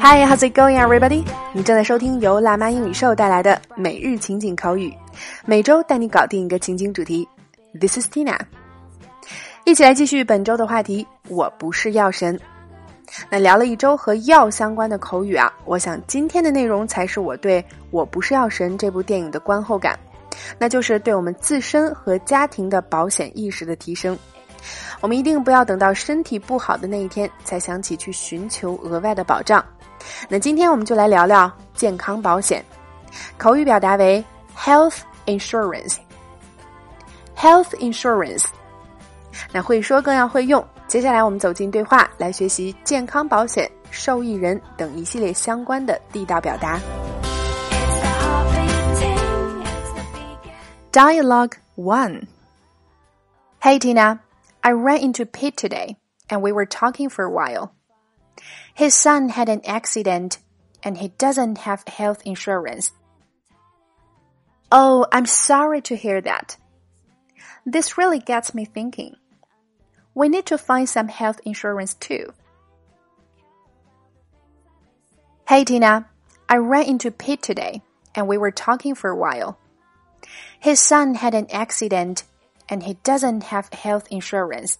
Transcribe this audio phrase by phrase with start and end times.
[0.00, 1.24] Hi, how's it going, everybody?
[1.52, 4.92] 你正在收听由辣妈英语秀带来的每日情景口语，
[5.44, 7.28] 每周带你搞定一个情景主题。
[7.78, 8.38] This is Tina，
[9.64, 11.06] 一起来继续本周的话题。
[11.28, 12.38] 我不是药神。
[13.30, 19.98] 那聊了一周和药相关的口语啊，我想今天的内容才是我对我不是药神这部电影的观后感，
[20.58, 24.18] 那就是对我们自身和家庭的保险意识的提升。
[25.00, 29.64] 我们一定不要等到身体不好的那一天才想起去寻求额外的保障。
[30.28, 32.64] 那今天我们就来聊聊健康保险，
[33.36, 34.24] 口语表达为
[34.56, 35.96] health insurance。
[37.36, 38.44] health insurance。
[39.52, 40.64] 那会说更要会用。
[40.86, 46.78] 接下来我们走进对话，来学习健康保险、受益人等一系列相关的地道表达。
[50.92, 52.22] Dialogue one.
[53.60, 54.23] Hey Tina.
[54.64, 55.98] I ran into Pete today,
[56.30, 57.74] and we were talking for a while.
[58.74, 60.38] His son had an accident,
[60.82, 62.90] and he doesn't have health insurance.
[64.72, 66.56] Oh, I'm sorry to hear that.
[67.66, 69.16] This really gets me thinking.
[70.14, 72.32] We need to find some health insurance too.
[75.46, 76.08] Hey Tina,
[76.48, 77.82] I ran into Pete today,
[78.14, 79.58] and we were talking for a while.
[80.58, 82.24] His son had an accident
[82.68, 84.78] and he doesn't have health insurance.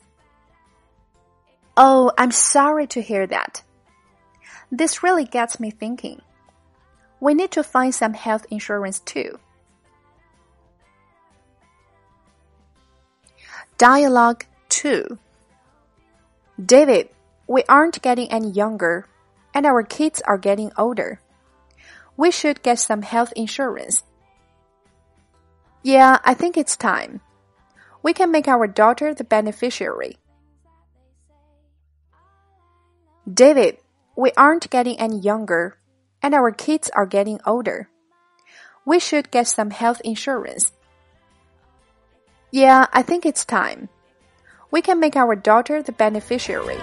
[1.77, 3.62] Oh, I'm sorry to hear that.
[4.70, 6.20] This really gets me thinking.
[7.20, 9.38] We need to find some health insurance too.
[13.76, 15.19] Dialogue 2
[16.64, 17.08] David,
[17.48, 19.06] we aren't getting any younger,
[19.52, 21.20] and our kids are getting older.
[22.16, 24.04] We should get some health insurance.
[25.82, 27.20] Yeah, I think it's time
[28.03, 30.17] we can make our daughter the beneficiary.
[33.31, 33.78] David,
[34.16, 35.78] we aren't getting any younger,
[36.22, 37.88] and our kids are getting older.
[38.85, 40.72] We should get some health insurance.
[42.51, 43.90] Yeah, I think it's time.
[44.72, 46.79] We can make our daughter the beneficiary.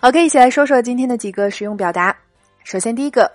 [0.00, 2.16] OK，一起来说说今天的几个实用表达。
[2.62, 3.30] 首先，第一个，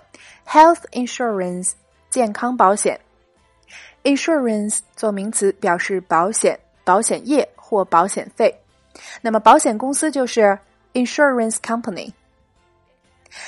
[0.46, 1.72] health insurance，
[2.10, 3.00] 健康保险。
[4.04, 8.54] Insurance 做名词表示保险、保险业或保险费，
[9.20, 10.58] 那么保险公司就是
[10.94, 12.12] insurance company。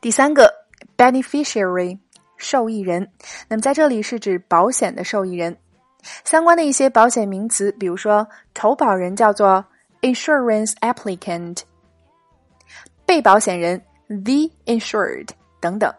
[0.00, 0.52] 第三个
[0.96, 1.98] ，beneficiary，
[2.36, 3.08] 受益人。
[3.48, 5.56] 那么在这里是指保险的受益人。
[6.24, 9.64] 相关的一些保险名词，比如说投保人叫做
[10.00, 11.60] insurance applicant，
[13.06, 15.28] 被保险人 the insured
[15.60, 15.94] 等等。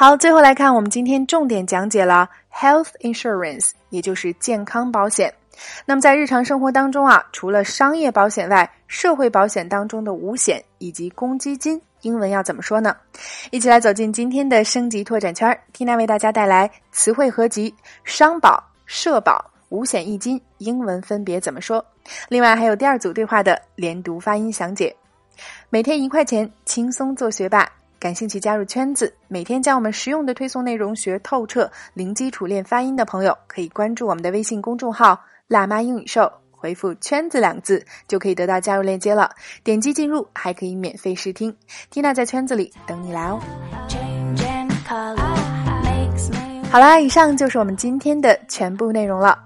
[0.00, 5.34] 好，最后来看我们今天重点讲解了 health insurance，也就是健康保险。
[5.84, 12.96] 那么在日常生活当中啊，除了商业保险外，社会保险当中的五险以及公积金，英文要怎么说呢？
[13.50, 21.84] 一起来走进今天的升级拓展圈，Tina 为大家带来词汇合集：商保、社保、五险一金，英文分别怎么说？
[22.28, 24.94] 另外还有第二组对话的连读发音详解。
[25.70, 27.68] 每天一块钱，轻松做学霸。
[28.00, 35.20] 感兴趣加入圈子，每天将我们实用的推送内容学透彻，零基础练发音的朋友，可以关注我们的微信公众号。
[35.48, 39.30] 辣妈英语秀，回复“圈子”两字就可以得到加入链接了。
[39.64, 41.52] 点击进入，还可以免费试听。
[41.90, 43.40] 缇娜在圈子里等你来哦。
[46.70, 49.36] 好啦，以上就是我们今天的全部内容了。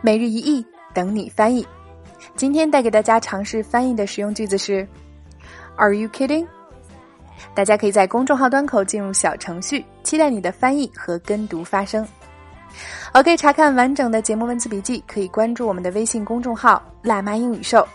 [0.00, 0.64] 每日一译，
[0.94, 1.66] 等你翻译。
[2.36, 4.86] 今天带给大家尝试翻译的实用句子是
[5.76, 6.46] ：Are you kidding？
[7.54, 12.06] 大家可以在公众号端口进入小程序，期待你的翻译和跟读发声。
[13.12, 17.86] OK，查看完整的节目文字笔记，可以关注我们的微信公众号“辣妈英语秀”。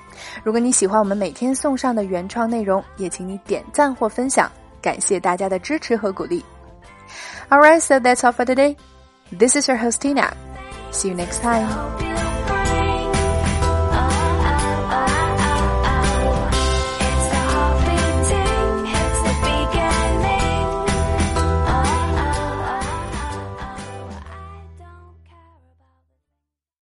[0.44, 4.52] 如果你喜欢我们每天送上的原创内容，也请你点赞或分享，
[4.82, 6.44] 感谢大家的支持和鼓励。
[7.50, 8.76] All right, so that's all for today.
[9.32, 10.32] This is your host Tina.
[10.92, 12.25] See you next time.